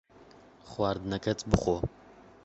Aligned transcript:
خواردنەکەت 0.69 1.39
بخۆ. 1.51 1.77